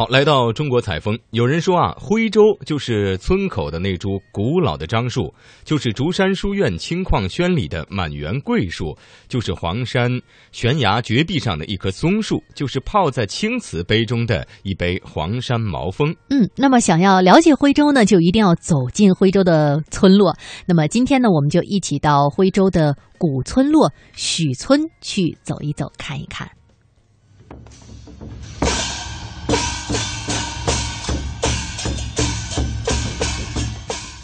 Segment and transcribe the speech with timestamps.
[0.00, 5.30] 好，来到中国采风，有人说啊，徽州就是村口的那株古老的樟树，
[5.62, 8.96] 就是竹山书院青矿轩里的满园桂树，
[9.28, 10.10] 就是黄山
[10.52, 16.16] 悬崖绝壁上的一棵松树，就是泡在青瓷杯中的一杯黄山毛峰。
[16.30, 20.34] 嗯，那么想要了解徽州呢，就一定要走进徽州的村落。
[20.64, 26.50] 那么今天呢，我们就一起到徽州的古村落许村去走一走，看一看。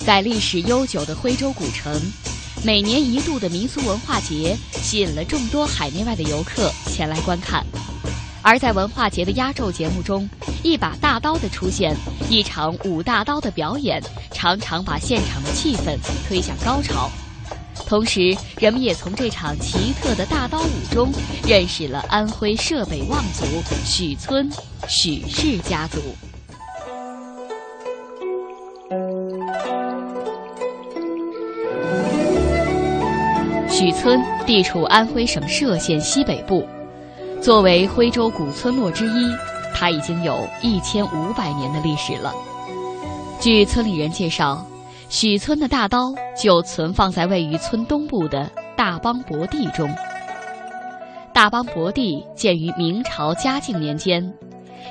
[0.06, 2.00] 在历史悠久的徽州古城，
[2.62, 7.66] 每年一度的民俗文化节吸引了众多海内外的游客前来观看。
[8.40, 10.30] 而在文化节的压轴节目中，
[10.62, 11.92] 一把大刀的出现，
[12.30, 15.98] 一场舞大刀的表演，常常把现场的气氛
[16.28, 17.10] 推向高潮。
[17.74, 21.12] 同时，人们也从这场奇特的大刀舞中，
[21.44, 23.44] 认识了安徽涉北望族
[23.84, 24.48] 许村
[24.86, 25.98] 许氏家族。
[33.78, 36.66] 许村地处安徽省歙县西北部，
[37.42, 39.30] 作为徽州古村落之一，
[39.74, 42.32] 它已经有一千五百年的历史了。
[43.38, 44.64] 据村里人介绍，
[45.10, 49.86] 许村的大刀就存放在位于村东部的大邦博地中。
[51.34, 54.26] 大邦博地建于明朝嘉靖年间，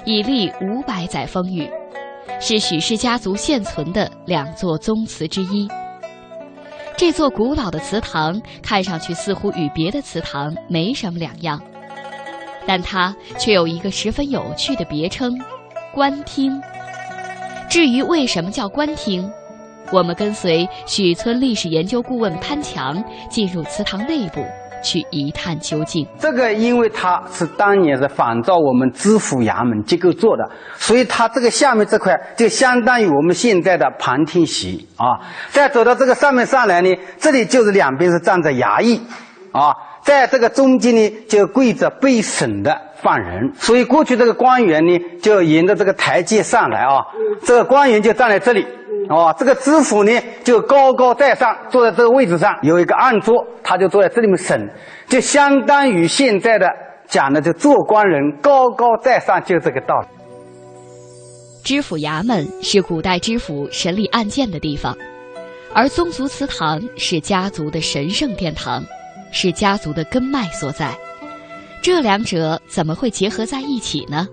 [0.05, 1.67] 已历五百载风雨，
[2.39, 5.67] 是许氏家族现存的两座宗祠之一。
[6.97, 11.61] 这座古老的祠堂看上去似乎与别的祠堂没什么两样，
[12.65, 15.37] 但它却有一个十分有趣的别称——
[15.93, 16.61] 官厅。
[17.69, 19.29] 至于为什么叫官厅，
[19.91, 24.45] 我们跟随许村历史研究顾问潘强进入祠堂内部
[24.85, 26.07] 去一探究竟。
[26.19, 35.17] 这个因为它是当年是仿照我们知府衙门结构做的，所以它这个下面这块就相当于我们现在的旁听席啊。
[35.49, 39.01] 再走到这个上面上来呢，这里就是两边是站着衙役
[39.51, 47.01] 啊，在这个中间呢就跪着被审的犯人，所以过去这个官员呢就沿着这个台阶上来啊，
[47.43, 48.65] 这个官员就站在这里。
[49.09, 50.11] 哦，这个知府呢
[50.43, 54.69] 就高高在上，坐在这个位置上，有一个案桌，他就坐在这里面审，
[55.07, 56.67] 就相当于现在的
[57.07, 60.07] 讲的，就做官人高高在上，就这个道理。
[61.63, 64.95] 知府衙门是古代知府审理案件的地方，
[65.73, 68.83] 而宗族祠堂是家族的神圣殿堂，
[69.31, 70.95] 是家族的根脉所在。
[71.81, 74.27] 这两者怎么会结合在一起呢？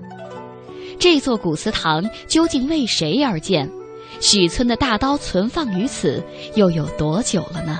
[0.98, 3.68] 这座古祠堂究竟为谁而建？
[4.22, 6.22] 许村的大刀存放于此，
[6.54, 7.76] 又有多久了呢？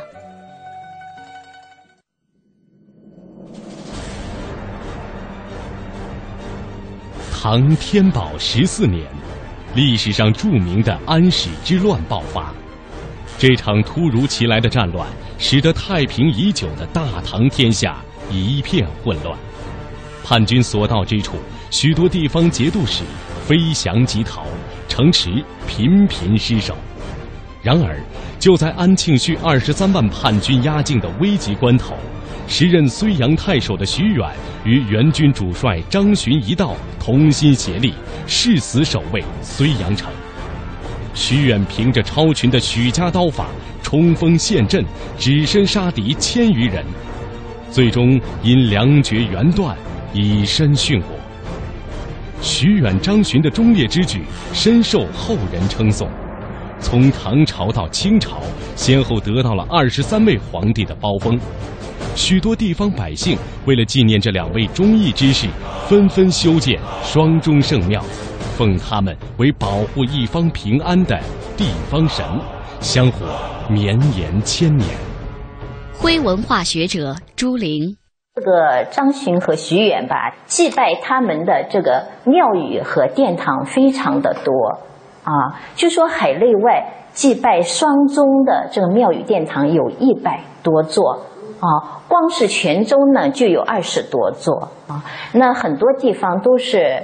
[7.31, 9.06] 唐天宝十四年，
[9.76, 12.52] 历史上著名的安史之乱爆发。
[13.38, 15.08] 这场突如其来的战乱，
[15.38, 19.38] 使得太平已久的大唐天下一片混乱。
[20.25, 21.36] 叛军所到之处，
[21.70, 23.04] 许多地方节度使
[23.47, 24.44] 飞翔疾逃，
[24.92, 26.76] 城池频频失守。
[27.62, 27.98] 然而，
[28.38, 31.94] 就在安庆绪二十三万叛军压境的危急关头，
[32.47, 34.28] 时任睢阳太守的徐远
[34.66, 37.94] 与援军主帅张巡一道同心协力，
[38.26, 40.12] 誓死守卫睢阳城。
[41.14, 43.47] 徐远凭着超群的许家刀法，
[43.82, 44.84] 冲锋陷阵，
[45.19, 46.84] 只身杀敌千余人，
[47.70, 49.75] 最终因粮绝援断，
[50.12, 51.22] 以身殉国。
[52.42, 54.22] 徐远、张巡的忠烈之举
[54.53, 56.10] 深受后人称颂。
[56.80, 58.42] 从唐朝到清朝，
[58.75, 61.38] 先后得到了二十三位皇帝的褒封。
[62.16, 65.47] 许多地方百姓为了纪念这两位忠义之士，
[65.88, 68.04] 纷纷修建双忠圣庙，
[68.58, 71.19] 奉他们为保护一方平安的
[71.56, 72.26] 地方神，
[72.81, 73.25] 香火
[73.70, 74.88] 绵延千年。
[75.93, 77.96] 徽文化学者朱玲。
[78.34, 84.79] 这个张巡和徐远吧，祭拜他们的这个庙宇和殿堂非常的多
[85.23, 85.61] 啊。
[85.76, 91.26] 据说海内外祭拜双宗的这个庙宇殿堂有一百多座
[91.61, 95.05] 啊，光是泉州呢就有二十多座啊。
[95.34, 97.02] 那很多地方都是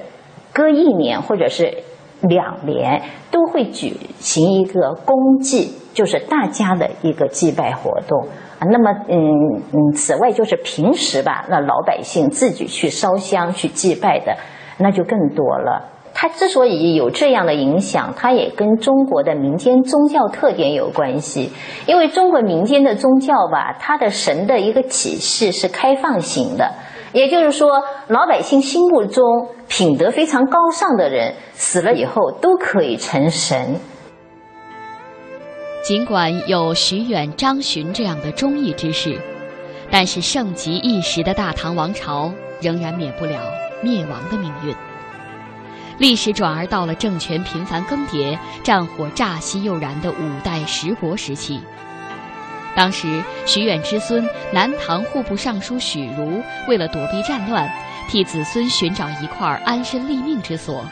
[0.55, 1.83] 隔一年或者是
[2.23, 8.29] 两年都会举行一个公祭，就是大家的一个祭拜活动。
[8.67, 14.37] 那么，嗯嗯，此外就是平时吧，那老百姓自己去烧香去祭拜的，
[14.79, 15.91] 那就更多了。
[16.15, 21.53] 它之所以有这样的影响，它也跟中国的民间宗教特点有关系。
[21.87, 26.73] 因为中国民间的宗教吧，它的神的一个体系是开放型的，
[27.13, 27.69] 也就是说，
[28.09, 33.77] 老百姓心目中品德非常高尚的人，死了以后都可以成神。
[35.89, 39.19] 尽管有徐远、张巡这样的忠义之士，
[39.91, 42.31] 但是盛极一时的大唐王朝
[42.61, 43.41] 仍然免不了
[43.83, 44.77] 灭亡的命运。
[45.97, 51.59] 历史转而到了政权频繁更迭、战火乍息又燃的五代十国时期。
[52.77, 57.67] 当时，徐远之孙南唐户部尚书许茹为了躲避战乱，
[58.11, 60.85] 替子孙寻找一块安身立命之所，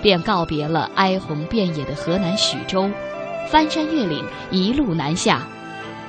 [0.00, 2.90] 便告别了哀鸿遍野的河南许州。
[3.50, 5.40] 翻山越岭，一路南下。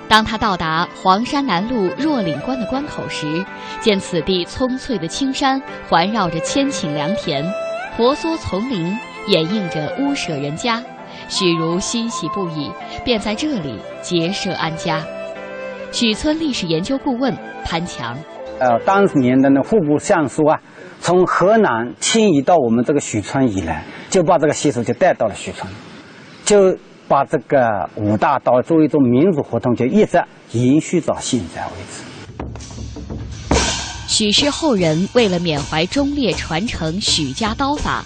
[0.10, 3.46] 当他到达黄山南路若岭关的关口时，
[3.80, 7.46] 见此地葱翠的青山环绕着千顷良田，
[7.96, 8.98] 婆娑丛林
[9.28, 10.84] 掩映着屋舍人家，
[11.28, 12.72] 许如欣喜不已，
[13.06, 15.02] 便在这里结社安家。
[15.92, 17.34] 许村历史研究顾问
[17.64, 18.18] 潘强，
[18.60, 20.60] 呃，当年的那户部尚书啊，
[21.00, 25.72] 从河南迁移到我们这个许村以来，就把这个习俗就带到了许村，
[26.44, 26.78] 就。
[27.10, 32.04] 把这个五大刀作为一种民俗活动，就一直延续到现在为止。
[34.08, 38.06] 许氏后人为了缅怀忠烈传承许家刀法，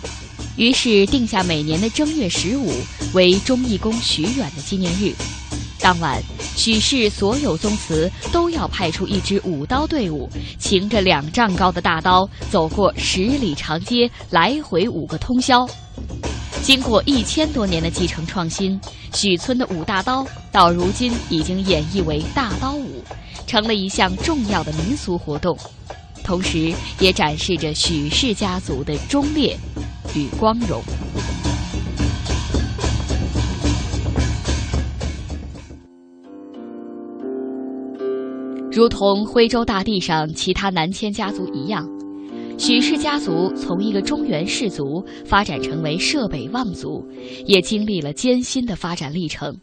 [0.56, 2.72] 于是定下每年的正月十五
[3.14, 5.14] 为忠义公许远的纪念日。
[5.82, 6.22] 当晚，
[6.56, 15.68] 许氏所有宗祠都要派出一支舞刀队伍，擎着两丈高的大刀，走过十里长街，来回五个通宵。
[16.64, 18.80] 经过一千多年的继承创新，
[19.14, 23.04] 许村的五大刀到如今已经演绎为大刀舞，
[23.46, 25.58] 成了一项重要的民俗活动，
[26.24, 29.58] 同时也展示着许氏家族的忠烈
[30.16, 30.82] 与光荣。
[38.72, 41.86] 如同徽州大地上其他南迁家族一样。
[42.58, 47.06] 许氏家族从一个中原氏族发展成为涉北望族，
[47.46, 49.56] 也经历了艰辛的发展历程。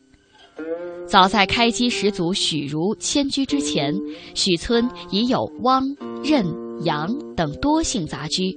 [1.07, 3.93] 早在开基始祖许茹迁居之前，
[4.35, 5.83] 许村已有汪、
[6.23, 6.45] 任、
[6.85, 8.57] 杨等多姓杂居，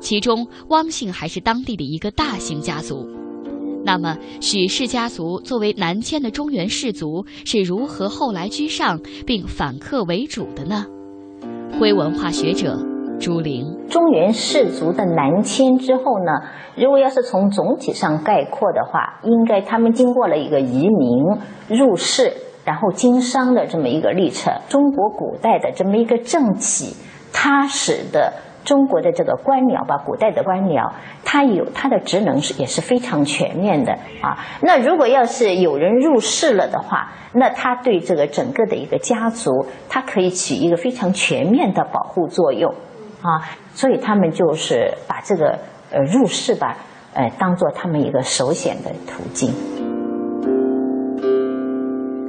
[0.00, 3.08] 其中汪姓还是当地的一个大姓家族。
[3.84, 10.84] 那么，许氏家族作为南迁的中原氏族，是如何后来居上并反客为主的呢？
[11.80, 12.78] 徽文化学者。
[13.20, 16.32] 朱玲，中原氏族的南迁之后呢，
[16.76, 22.32] 如果要是从总体上概括的话，应该他们经过了一个移民入世，
[22.64, 24.52] 然后经商的这么一个历程。
[24.68, 26.94] 中国古代的这么一个政体，
[27.32, 28.32] 它使得
[28.64, 30.92] 中国的这个官僚吧，古代的官僚，
[31.24, 33.92] 它有它的职能是也是非常全面的
[34.22, 34.38] 啊。
[34.62, 42.72] 那如果要是有人入世了的话，那他对这个整个的一个家族，它可以起一个非常全面的保护作用。
[43.20, 43.42] 啊，
[43.74, 45.58] 所以他们就是把这个
[45.90, 46.76] 呃入世吧，
[47.14, 49.52] 呃当做他们一个首选的途径。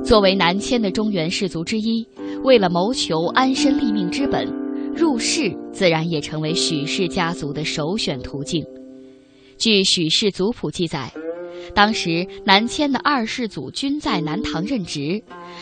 [0.03, 2.07] 作为南迁的中原氏族之一，
[2.44, 4.47] 为了谋求安身立命之本，
[4.95, 8.65] 入世自然也成为许氏家族的首选途径。
[9.57, 11.12] 据许氏族谱记载，
[11.74, 15.21] 当时南迁的二世祖均在南唐任职，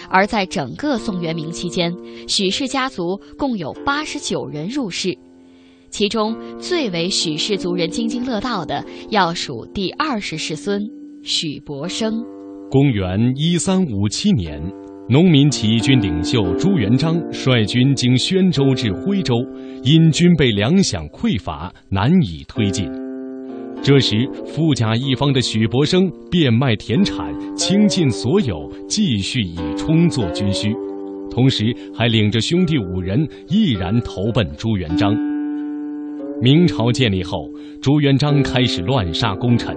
[0.09, 1.93] 而在整个宋元明期间，
[2.27, 5.17] 许氏家族共有八十九人入世。
[5.89, 10.81] 其中最为许氏族人津津乐道的，要数第二十世孙
[11.23, 12.23] 许伯生。
[12.69, 14.61] 公元一三五七年，
[15.07, 19.33] 农民起义军领袖朱元璋率军经宣州至徽州，
[19.83, 22.91] 因军备粮饷匮乏，难以推进。
[23.87, 30.75] 这时，富甲一方的许伯生变卖田产，倾尽所有，继续以充作军需，
[31.31, 35.15] 同时还领着兄弟五人，毅然投奔朱元璋。
[36.41, 37.49] 明朝建立后，
[37.81, 39.73] 朱元璋开始乱杀功臣，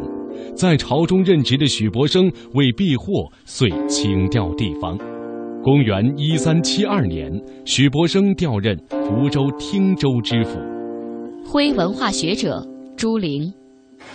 [0.57, 4.99] 在朝中任职的许伯生为避祸，遂请调地方。
[5.63, 7.31] 公元一三七二年，
[7.65, 10.59] 许伯生调任福州汀州知府。
[11.47, 12.61] 徽文化学者
[12.97, 13.53] 朱玲，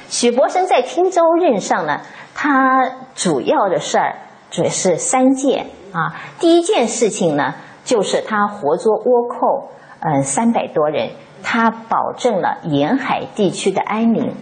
[0.09, 2.01] 许伯生在汀州任上呢，
[2.33, 4.15] 他主要的事儿
[4.51, 6.15] 主要是三件啊。
[6.39, 11.09] 第一件事情呢，就是他活捉倭寇，嗯，三百多人。
[11.47, 14.33] 他保证了沿海地区的安宁。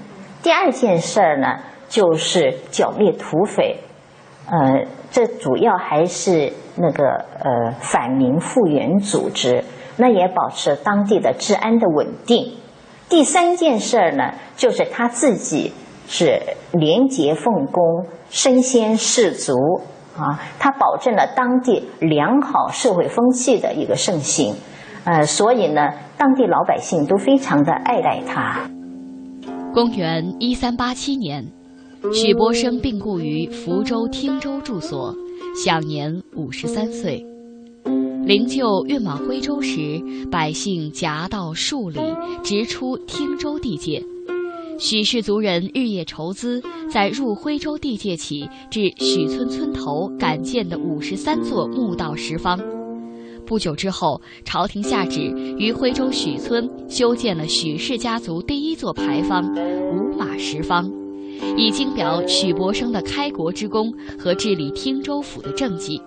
[0.42, 1.60] 第二件事儿呢，
[1.90, 3.82] 就是剿灭土匪，
[4.50, 9.66] 呃，这主要还是那个呃反民复原组织，
[9.98, 12.56] 那也保持当地的治安的稳定。
[13.10, 15.72] 第三件事儿呢，就是他自己
[16.08, 16.42] 是
[16.72, 19.54] 廉洁奉公、身先士卒
[20.18, 24.56] 啊，他保证了当地良好社会风气的一个盛行，
[25.06, 28.70] 呃，所以呢，当地老百姓都非常的爱戴他。
[29.74, 31.46] 公元一三八七年，
[32.14, 35.16] 许伯生病故于福州汀州住所，
[35.64, 37.26] 享年五十三岁。
[38.26, 40.02] 灵柩运往徽州时，
[40.32, 42.00] 百姓夹道数里，
[42.42, 44.02] 直出汀州地界。
[44.80, 52.58] 许氏族人日夜筹资，在入徽州地界起至许村村头赶建的五十三座墓道石方。
[53.46, 55.20] 不久之后，朝廷下旨
[55.58, 59.44] 于徽州许村修建了许氏家族第一座牌坊——
[59.94, 60.90] 五马石方，
[61.58, 66.02] 以经表许伯生的开国之功和治理汀州府的政绩。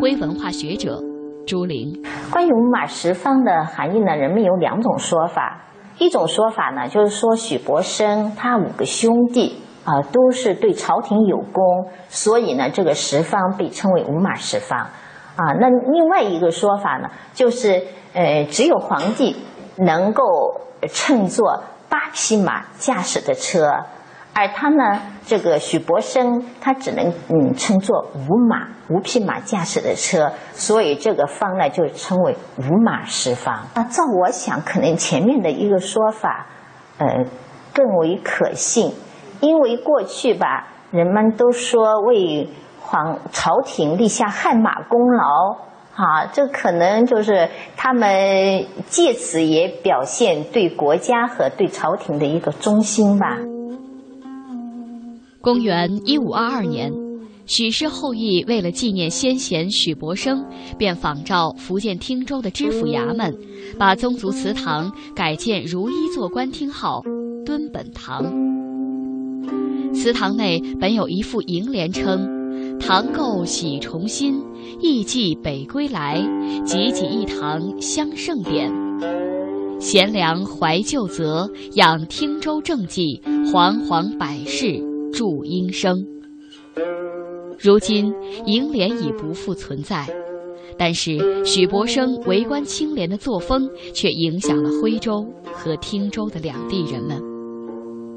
[0.00, 1.00] 徽文化学者。
[1.46, 4.16] 朱玲，关于五马十方的含义呢？
[4.16, 5.62] 人们有两种说法。
[5.98, 11.62] 一种说法呢，就是说许伯生他五个兄弟啊，都是对朝廷有功，
[12.08, 14.78] 所以呢，这个十方被称为五马十方
[15.36, 15.52] 啊。
[15.60, 17.82] 那另外一个说法呢，就是
[18.14, 19.36] 呃，只有皇帝
[19.76, 20.24] 能够
[20.92, 23.84] 乘坐八匹马驾驶的车。
[24.34, 33.66] 而他呢，这个许伯生，他只能嗯乘坐五马五匹马驾驶的车，所以这个方呢就称为五马十方。
[33.74, 36.46] 那照我想，可能前面的一个说法，
[36.96, 37.06] 呃，
[37.74, 38.94] 更为可信，
[39.40, 42.48] 因为过去吧，人们都说为
[42.80, 45.58] 皇朝廷立下汗马功劳，
[45.94, 53.36] 啊，这可能就是他们借此也表现对国家和对朝廷的一个忠心吧。
[55.42, 56.92] 公元一五二二年，
[57.46, 60.40] 许氏后裔为了纪念先贤许伯生，
[60.78, 63.36] 便仿照福建汀州的知府衙门，
[63.76, 67.02] 把宗族祠堂改建如一座官厅号
[67.44, 68.22] “敦本堂”。
[69.92, 72.24] 祠堂内本有一副楹联，称
[72.78, 74.40] “堂构喜重新，
[74.80, 76.22] 艺伎北归来，
[76.64, 78.72] 济济一堂香盛典。
[79.80, 83.20] 贤良怀旧泽，养汀州政绩，
[83.52, 84.80] 煌煌百世。”
[85.12, 85.96] 祝英生。
[87.58, 88.12] 如今
[88.46, 90.08] 楹联已不复存在，
[90.78, 97.22] 但是许伯生为官清廉的作风却影响了徽州和汀州的两地人们。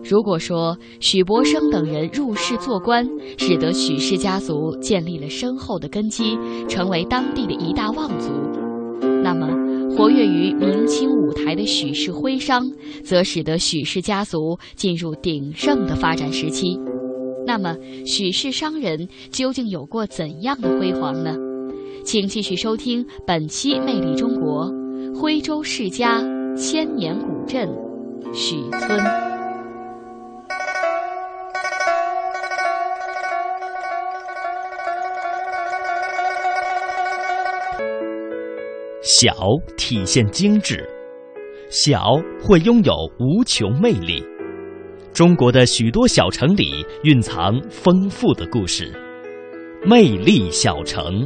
[0.04, 6.38] 如果说许伯生等人入仕做官，使得许氏家族建立了深厚的根基，
[6.68, 8.32] 成为当地的一大望族，
[9.24, 9.48] 那么
[9.96, 12.70] 活跃于明清舞台的许氏徽商，
[13.02, 16.78] 则使得许氏家族进入鼎盛的发展时期。
[17.48, 21.34] 那么，许氏商人究竟有过怎样的辉煌呢？
[22.04, 24.70] 请继续收听本期《魅力中国》，
[25.18, 26.22] 徽州世家
[26.58, 27.70] 千年古镇
[28.34, 29.25] 许村。
[39.18, 39.34] 小
[39.78, 40.86] 体现精致，
[41.70, 44.22] 小会拥有无穷魅力。
[45.14, 48.92] 中国的许多小城里蕴藏丰富的故事，
[49.86, 51.26] 魅力小城。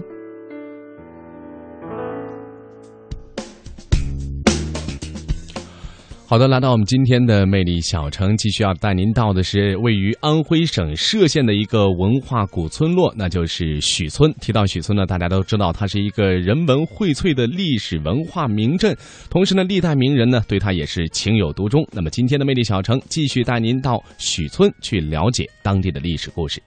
[6.29, 14.31] 好的，来到我们今天的魅力小城，继续要带您到的是位于安徽省歙县的一个文化古村落，那就是许村。
[14.33, 18.95] 提到许村呢，大家都知道它是一个人文荟萃的历史文化名镇，
[19.27, 21.83] 同时呢，历代名人呢对它也是情有独钟。
[21.91, 26.61] 那么今天的魅力小城继续带您到许村去了解当地的历史故事。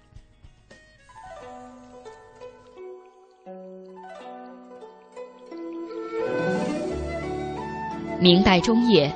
[8.21, 9.09] 明代中叶。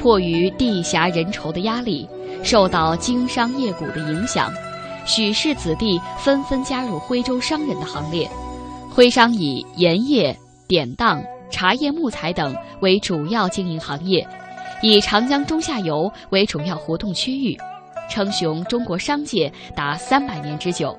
[0.00, 2.08] 迫于地狭人稠的压力，
[2.42, 4.52] 受到经商业贾的影响，
[5.04, 8.28] 许氏子弟纷纷加入徽州商人的行列。
[8.90, 10.36] 徽商以盐业、
[10.66, 14.26] 典当、茶叶、木材等为主要经营行业，
[14.82, 17.56] 以长江中下游为主要活动区域，
[18.08, 20.96] 称雄中国商界达三百年之久。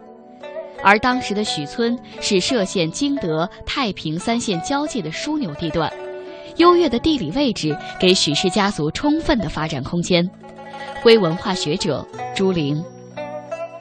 [0.82, 5.92] 而当时的许村是歙县经德、太平三县交界的枢纽地段。
[6.60, 10.30] 优越的地理位置给许氏家族充分的发展空间。
[11.02, 12.84] 徽文化学者朱玲，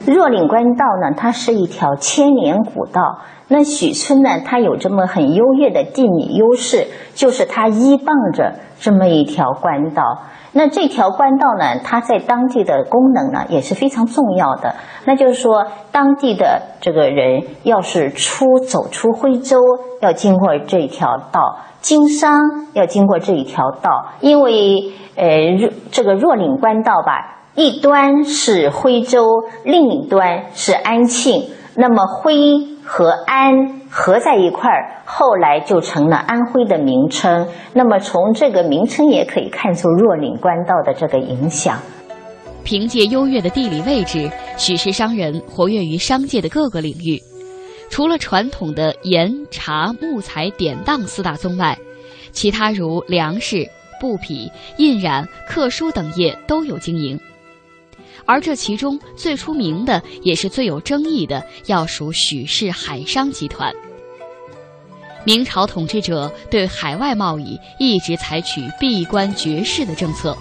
[0.07, 3.19] 若岭关道呢，它是一条千年古道。
[3.49, 10.03] 那许村呢，它有这么很优越的地理优势，就是它依傍着这么一条官道。
[10.53, 14.75] 那这条官道呢，它在当地的功能呢也是非常重要的。
[15.05, 19.59] 那就是说，当地的这个人要是出走出徽州，
[20.01, 23.91] 要经过这一条道；经商要经过这一条道，
[24.21, 27.35] 因为呃，这个若岭官道吧。
[27.55, 29.27] 一端是徽州，
[29.65, 31.43] 另一端是安庆。
[31.75, 32.35] 那么徽
[32.85, 37.49] 和安合在一块儿，后来就成了安徽的名称。
[37.73, 41.79] 那么从这个名称也可以看出若岭官道的这个影响。
[42.65, 47.19] 凭借优越的地理位置，许氏商人活跃于商界的各个领域。
[47.91, 51.79] 除了传统的盐、茶、木材典当四大宗外，
[52.31, 53.67] 其他如粮食、
[53.99, 57.19] 布匹、印染、刻书等业都有经营。
[58.29, 63.73] 而这其中最出名的，也是最有争议的，要数许氏海商集团。
[65.25, 70.37] 明朝统治者对海外贸易一直采取闭关绝世的政策，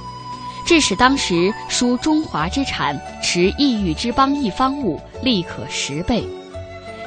[0.66, 6.26] 致使当时输中华之产、持异域之邦一方物利可十倍。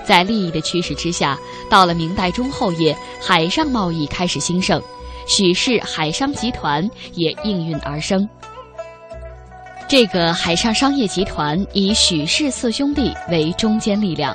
[0.03, 4.83] 在利益的驱使之下，到了明代中后叶，海上贸易开始兴盛，
[5.27, 8.27] 许氏海商集团也应运而生。
[9.91, 14.33] 这个海上商业集团以许氏四兄弟为中坚力量，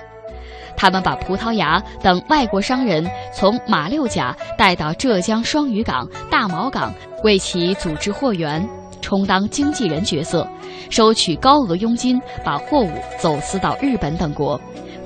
[0.75, 6.93] 他们把葡萄牙等外国商人从马六甲带到浙江双屿港、大毛港，
[7.23, 8.67] 为其组织货源，
[8.99, 10.45] 充当经纪人角色，
[10.89, 14.59] 收取高额佣金，把货物走私到日本等国。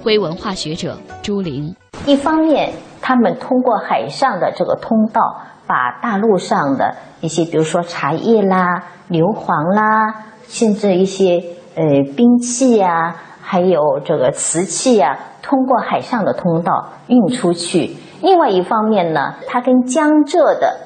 [0.04, 1.76] 徽文化学者朱玲，
[2.08, 2.72] 一方面，
[3.04, 5.22] 他们通过海上的这个通道，
[5.68, 8.66] 把大陆上的一些，比如说茶叶啦、
[9.10, 10.26] 硫磺啦。
[10.50, 11.42] 甚至一些
[11.76, 11.84] 呃
[12.18, 17.96] 兵器呀，还有这个瓷器呀，通过海上的通道运出去。
[18.22, 20.78] 另外一方面呢，它跟江浙的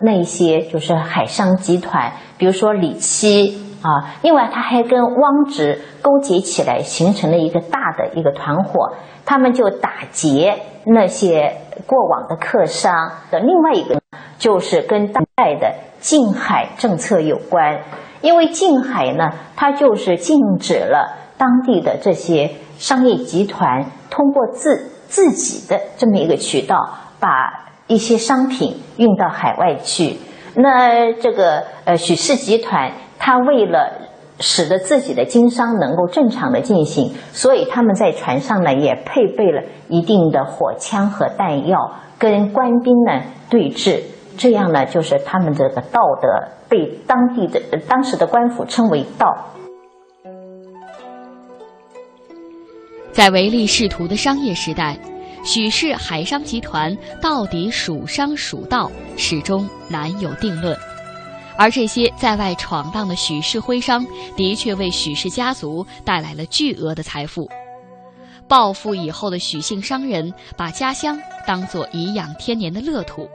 [0.00, 8.92] 那些就是海商集团，比如说李七啊，另外它还跟汪直勾结起来，形成了一个大的一个团伙。
[9.24, 10.54] 他们就打劫
[10.84, 13.40] 那些过往的客商的。
[13.40, 14.00] 另外一个
[14.38, 17.80] 就是跟当代的禁海政策有关。
[18.20, 26.76] 因为禁海呢，它就是禁止了当地的这些商业集团通过自自己的这么一个渠道，
[27.20, 27.28] 把
[27.86, 30.16] 一些商品运到海外去。
[30.54, 33.92] 那这个呃许氏集团，它为了
[34.40, 44.00] 使得自己的经商能够正常的进行，所以他们在船上呢也配备了一定的火枪和弹药，跟官兵呢对峙。
[44.38, 46.28] 这样呢，就是他们这个道德
[46.68, 49.26] 被当地的当时的官府称为“道”。
[53.12, 54.98] 在唯利是图的商业时代，
[55.42, 60.76] 许氏海商集团到底属商属道，始终难有定论。
[61.56, 64.04] 而这些在外闯荡的许氏徽商，
[64.36, 67.48] 的确为许氏家族带来了巨额的财富。
[68.46, 73.26] 暴富以后的许姓商人，把家乡当作颐养天年的乐土。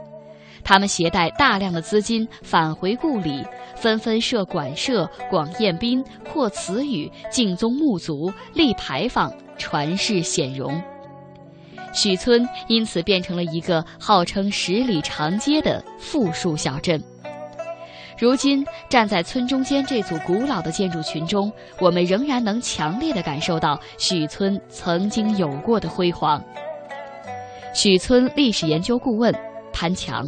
[0.64, 3.44] 他们携带大量的资金返回故里，
[3.76, 10.80] 纷纷设馆舍、广宴宾、扩祠宇、敬宗墓族、立牌坊，传世显荣。
[11.92, 17.02] 许村因此变成了一个号称十里长街的富庶小镇。
[18.18, 26.42] 如今站在村中间这组古老的建筑群中，我们仍然能强烈的感受到许村曾经有过的辉煌。
[27.74, 29.34] 许村历史研究顾问
[29.72, 30.26] 潘强。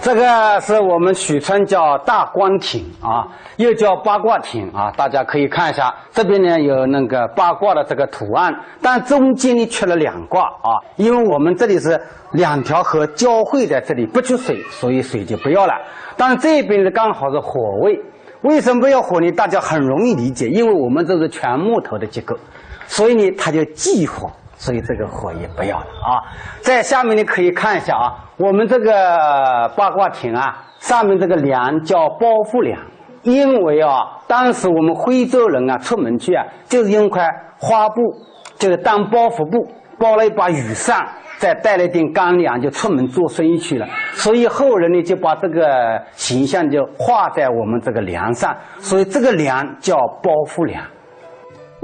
[0.00, 12.00] 这个是我们许村叫大观亭啊，又叫八卦亭啊，大家可以看一下，这边呢有那个八卦的这个图案，但中间呢缺了两卦啊，因为我们这里是
[12.32, 15.74] 两条河交汇在这里，不缺水，所以水就不要了。
[16.16, 18.00] 但这边呢刚好是火位，
[18.42, 19.30] 为什么不要火呢？
[19.32, 22.36] 大家很容易理解，因为我们这是全木头的结构，
[22.86, 24.30] 所以呢它就忌火。
[24.56, 26.20] 所以这个火也不要了啊！
[26.60, 32.80] 在下面你可以看一下啊，我们这个八卦亭啊，上面这个梁叫包袱梁，
[33.22, 38.00] 因为啊，当时我们徽州人啊出门去啊，就是用块花布，
[38.56, 43.86] 就是当包袱布，包了一把雨伞，再带了一点干粮，就出门做生意去了。
[44.12, 50.82] 所以后人呢就把这个形象就画在我们这个梁上，所以这个梁叫包袱梁。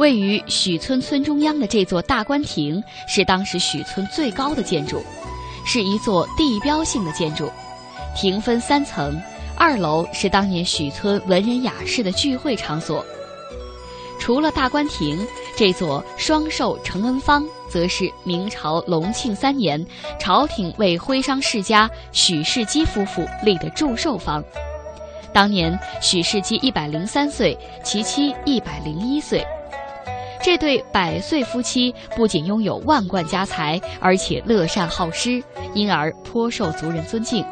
[0.02, 5.00] 位于许村村中央的这座大观亭是当时许村最高的建筑，
[5.64, 7.48] 是一座地标性的建筑。
[8.16, 9.16] 亭分三层，
[9.56, 13.06] 二楼是当年许村文人雅士的聚会场所。
[14.18, 15.24] 除了大观亭，
[15.56, 19.86] 这座双寿承恩坊，则是明朝隆庆三年
[20.18, 24.42] 朝廷为徽商世家许世基夫妇立的祝寿坊。
[25.32, 29.46] 当年许世基一百零三岁，其妻一百零一岁。
[30.42, 35.40] 这对百岁夫妻不仅拥有万贯家财，而且乐善好施，
[35.72, 37.44] 因而颇受族人尊敬。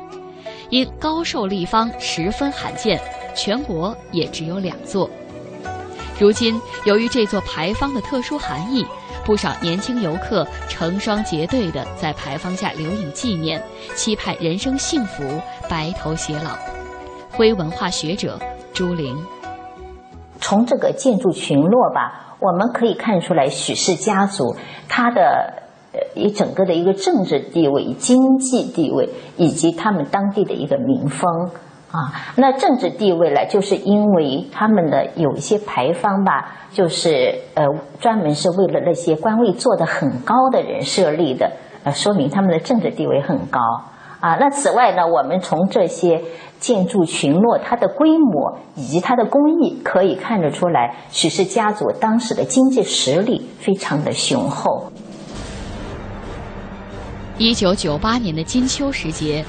[0.71, 3.01] 因高寿立方十分罕见，
[3.33, 5.09] 全国也只有两座。
[6.19, 8.85] 如今，由于这座牌坊的特殊含义，
[9.25, 13.63] 不少年轻游客成双结对的在牌坊下留影纪念，
[13.95, 16.59] 期盼人生幸福，白头偕老。
[17.31, 18.39] 徽文化学者
[18.73, 19.17] 朱玲，
[20.41, 24.57] 从这个建筑群落吧，我们可以看出来许氏家族
[24.89, 25.55] 他的
[25.93, 31.51] 呃一整个的一个政治地位、经济地位，以及他们当地的一个民风。
[31.93, 37.65] 啊，那政治地位呢，就是因为他们的有一些牌坊吧，就是呃
[37.99, 41.51] 专门是为了那些官位做得很高的人设立的，
[41.83, 43.59] 呃，说明他们的政治地位很高。
[44.21, 46.23] 啊，那此外呢，我们从这些
[46.59, 54.93] 建筑群落它的规模以及它的工艺，可以看得出来，许氏家族当时的经济实力非常的雄厚。
[57.39, 59.45] 一九九八年的金秋时节。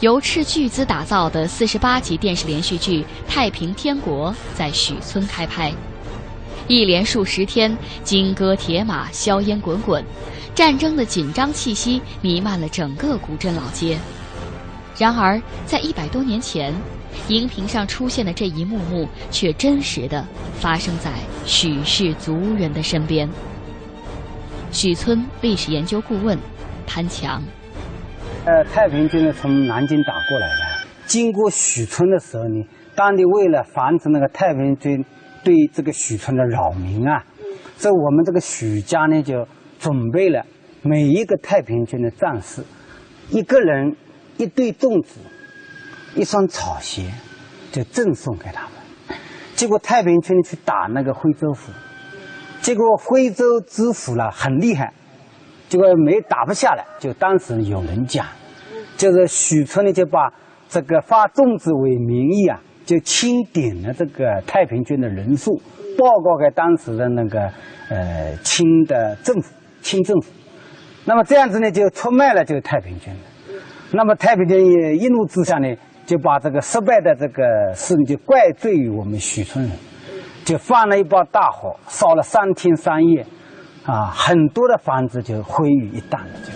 [0.00, 5.72] 由斥巨资打造的四十八集电视连续剧《太平天国》在许村开拍，
[6.66, 10.02] 一连数十天，金戈铁马，硝烟滚滚，
[10.54, 13.98] 战争的紧张气息弥漫了整个古镇老街。
[14.98, 16.72] 然而，在一百多年前，
[17.28, 21.12] 荧屏上出现的这一幕幕，却真实的发生在
[21.44, 23.28] 许氏族人的身边。
[24.70, 26.38] 许村历史研究顾问
[26.86, 27.42] 潘强。
[28.46, 35.04] 呃，太平军呢从南京打过来的，经过许村的时候呢，当地为了防止那个太平军
[35.44, 37.22] 对这个许村的扰民啊，
[37.76, 39.46] 所以我们这个许家呢就
[39.78, 40.44] 准备了
[40.82, 42.64] 每一个太平军的战士，
[43.30, 43.94] 一个人
[44.38, 45.20] 一对粽子，
[46.16, 47.12] 一双草鞋，
[47.70, 49.18] 就赠送给他们。
[49.54, 51.70] 结果太平军去打那个徽州府，
[52.60, 54.92] 结果徽州知府呢很厉害。
[55.66, 58.26] 结果没打不下来，就当时有人讲，
[58.96, 60.32] 就是许村呢就把
[60.68, 65.56] 这个发粽子为名义啊，就清点了这个太平军的人数，
[65.98, 67.50] 报告给当时的那个
[67.88, 70.30] 呃清的政府清政府，
[71.04, 73.12] 那么这样子呢就出卖了这个太平军，
[73.92, 75.74] 那么太平军也一怒之下呢
[76.06, 79.72] 就把这个失败的这个事就怪罪于我们许村人，
[80.44, 83.26] 就放了一把大火，烧了三天三夜。
[83.86, 86.32] 啊，很多的房子就毁于一旦了。
[86.46, 86.52] 就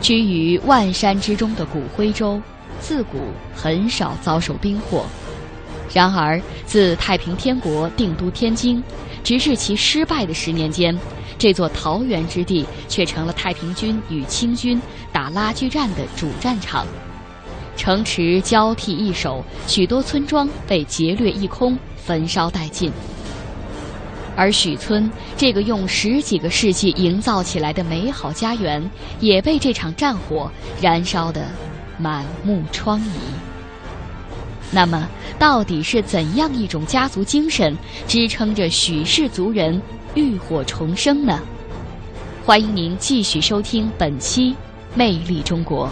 [0.00, 2.42] 居于万山之中的古徽州，
[2.80, 3.18] 自古
[3.54, 5.04] 很少遭受兵祸。
[5.92, 8.82] 然而，自太平天国定都天津，
[9.22, 10.96] 直至其失败的十年间，
[11.36, 14.80] 这座桃源之地却成了太平军与清军
[15.12, 16.86] 打拉锯战的主战场。
[17.76, 22.92] 城池交替易手，许多村庄被劫掠一空，焚烧殆尽。
[24.36, 28.88] 而许村这个用十几个世纪营造起来的美好家园，
[29.18, 31.44] 也被这场战火燃烧得
[32.00, 33.02] 满目疮痍。
[34.72, 35.08] 那么，
[35.38, 39.80] 到底是怎样一种家族精神支撑着许氏族人
[40.14, 41.38] 浴火重生呢？
[42.46, 44.52] 欢迎您继续收听本期
[44.94, 45.90] 《魅力中国》。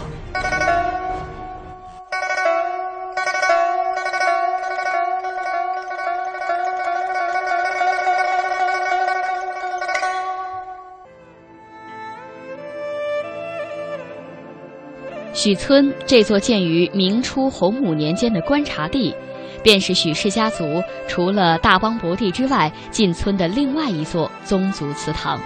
[15.33, 19.15] 许村这座建于明初洪武年间的观察地，
[19.63, 25.39] 便是许氏家族除了大邦博地之外进村的另外一座宗族祠堂。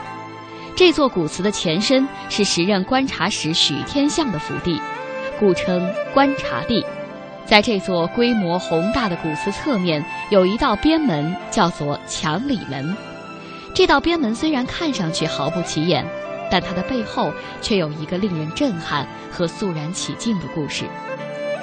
[0.75, 4.79] 这座古祠的前身是时任观察使许天相的府邸，
[5.39, 6.83] 故称观察地。
[7.45, 12.95] 在这座规模宏大的古祠侧面，有一道边门，叫做墙里门。
[13.75, 16.05] 这道边门虽然看上去毫不起眼。
[16.53, 20.85] 但它的背后却有一个令人震撼和肃然起敬的故事。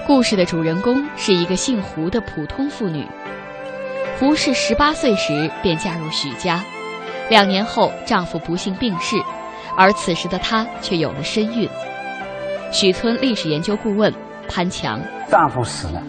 [0.05, 3.07] 故事的主人公是一个姓胡的普通妇女。
[4.19, 6.61] 胡氏十八岁时便嫁入许家，
[7.29, 9.15] 两年后丈夫不幸病逝，
[9.77, 11.69] 而此时的她却有了身孕。
[12.73, 14.13] 许村历史研究顾问
[14.49, 16.03] 潘强：丈夫死了，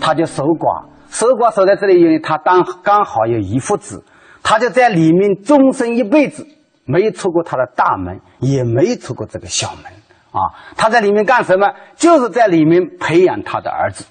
[0.00, 4.04] 她就守寡，守寡守在这里，因为她当刚好有一父子，
[4.42, 6.44] 她就在里面终身一辈子。
[6.84, 9.84] 没出过他的大门，也没出过这个小门，
[10.32, 11.72] 啊，他在里面干什么？
[11.96, 14.04] 就是在里面培养他的儿子，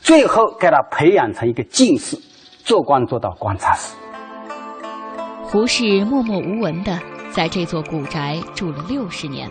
[0.00, 2.16] 最后给他培养成一个进士，
[2.64, 3.94] 做官做到观察使。
[5.44, 6.98] 胡适默默无闻的
[7.30, 9.50] 在这座古宅住了六十年，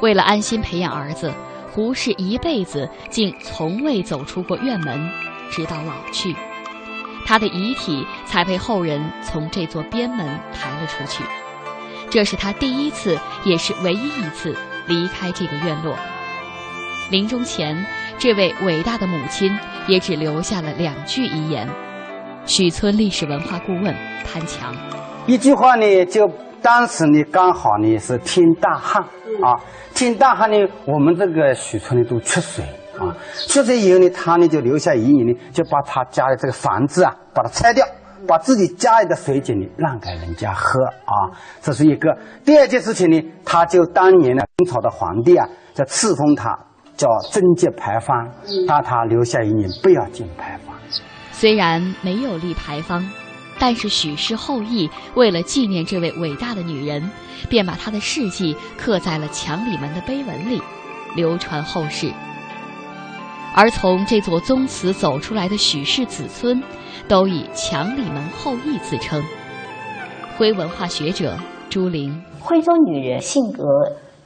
[0.00, 1.32] 为了安心培养儿子，
[1.72, 5.10] 胡适一辈子竟从未走出过院门，
[5.50, 6.34] 直到老去，
[7.26, 11.22] 他的遗体才被后人从这座边门抬了出去。
[12.10, 14.54] 这是他第一次，也是唯一一次
[14.86, 15.96] 离开这个院落。
[17.10, 17.86] 临终前，
[18.18, 21.68] 这位伟大的母亲也只留下了两句遗言。
[22.46, 24.74] 许村历史文化顾问潘强，
[25.26, 26.28] 一句话呢，就
[26.62, 29.02] 当时呢刚好呢是天大旱
[29.42, 29.58] 啊，
[29.94, 32.64] 天大旱呢，我们这个许村呢都缺水
[32.98, 33.14] 啊，
[33.48, 37.84] 缺水以后呢，他呢就留下遗言呢，就把他家的这个房子啊，把它拆掉。
[38.26, 41.30] 把自己家里的水井呢让给人家喝啊，
[41.62, 42.18] 这是一个。
[42.44, 46.58] 第二件事情呢，他就当年呢，清朝的皇帝啊，在赐封他
[46.96, 48.28] 叫贞节牌坊，
[48.66, 50.74] 让他留下一年不要进牌坊。
[51.32, 53.08] 虽然没有立牌坊，
[53.58, 57.10] 但是许氏后裔为了纪念这位伟大的女人，
[57.48, 60.62] 便把她的事迹刻在了墙里门的碑文里，
[61.14, 62.12] 流传后世。
[63.54, 66.62] 而从这座宗祠走出来的许氏子孙。
[67.08, 69.22] 都以墙里门后裔自称。
[70.36, 71.36] 徽文化学者
[71.70, 73.62] 朱玲，徽州女人性格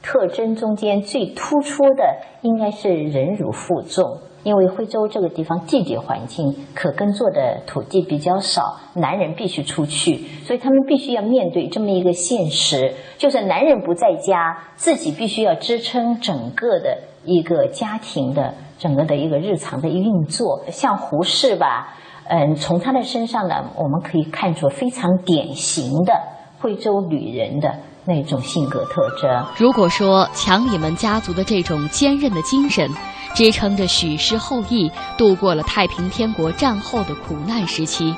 [0.01, 2.03] 特征中间最突出的
[2.41, 20.63] 应该是忍辱负重，因为徽州这个地方地理环境可耕作的土地比较少，男人必须出去，所以他们必须要面对这么一个现实，就是男人不在家，自己必须要支撑整个的一个家庭的整个的一个日常的运作。
[20.71, 21.95] 像胡适吧。
[22.33, 26.13] 嗯，从她的身上呢，我们可以看出非常典型的
[26.61, 29.45] 惠州女人的那种性格特征。
[29.57, 32.89] 如果说强里门家族的这种坚韧的精神，
[33.33, 38.15] 支撑着许氏后裔度过了太平天国战后的苦难时期，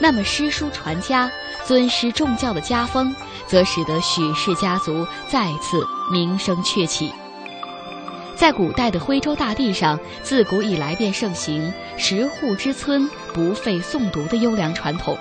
[0.00, 1.30] 那么诗书传家、
[1.62, 3.14] 尊师重教的家风，
[3.46, 7.12] 则使得许氏家族再次名声鹊起。
[8.40, 15.14] 在古代的徽州大地上，自古以来便盛行“十户之村不废诵读”的优良传统，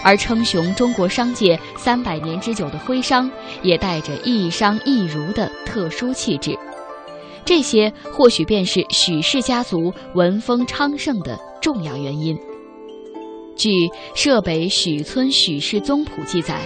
[0.00, 3.28] 而称雄中国商界三百年之久的徽商，
[3.62, 6.56] 也带着一商一儒的特殊气质。
[7.44, 12.38] 这些或许便是许氏家族文风昌盛的重要原因。
[13.56, 13.70] 据
[14.14, 16.60] 《浙北许村许氏宗谱》记载。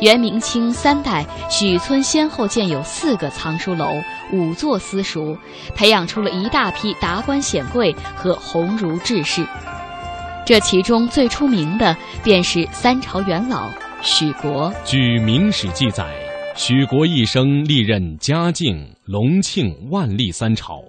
[0.00, 3.86] 元明清三代，许村先后建有四个藏书楼、
[4.32, 5.36] 五座私塾，
[5.74, 9.46] 培养出了一大批达官显贵和鸿儒志士。
[10.46, 13.68] 这其中最出名的便是三朝元老
[14.00, 14.72] 许国。
[14.86, 16.06] 据《明史》记载，
[16.56, 20.80] 许国一生历任嘉靖、隆庆、万历三朝，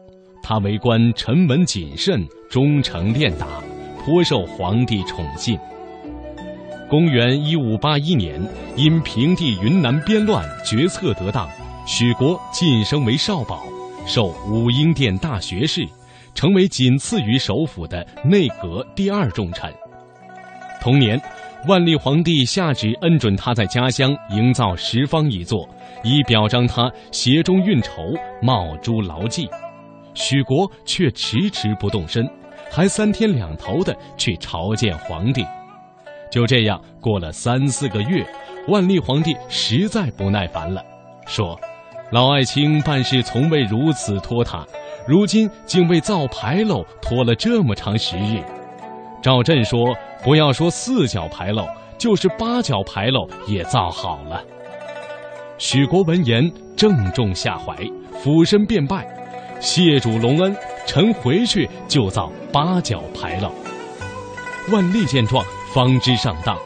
[0.42, 3.46] 他为官沉稳谨慎、忠诚练达，
[4.00, 5.60] 颇受皇帝宠信。
[6.92, 8.38] 公元一五八一年，
[8.76, 11.48] 因平定云南边乱，决策得当，
[11.88, 13.64] 许国晋升为少保，
[14.06, 15.88] 授武英殿大学士，
[16.36, 19.74] 成为仅次于首辅的内阁第二重臣。
[20.82, 21.18] 同年，
[21.66, 25.66] 万历皇帝下旨恩准他在家乡营造十方一座，
[26.04, 28.04] 以表彰他协中运筹，
[28.42, 29.48] 冒诸牢记。
[30.14, 32.30] 许国却迟迟不动身，
[32.70, 35.46] 还三天两头的去朝见皇帝。
[36.32, 38.26] 就这样过了三四个月，
[38.70, 40.82] 万历皇帝实在不耐烦了，
[41.28, 41.60] 说
[42.10, 44.66] ：“老爱卿办事从未如此拖沓，
[45.06, 48.42] 如今竟为造牌楼拖了这么长时日。
[49.22, 51.68] 照朕说，不要说四角牌楼，
[51.98, 54.42] 就是八角牌楼也造好了。”
[55.60, 57.76] 许国闻言正中下怀，
[58.14, 59.06] 俯身便拜
[59.60, 60.56] ：“谢主隆恩，
[60.88, 63.52] 臣回去就造八角牌楼。”
[64.72, 65.46] 万历见状。
[65.74, 66.58] 方知上当，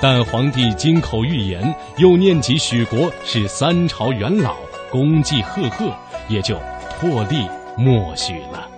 [0.00, 4.54] 但皇帝金口玉言，又念及许国是三朝元老，
[4.92, 5.92] 功绩赫赫，
[6.28, 6.56] 也就
[7.00, 8.73] 破例默许了。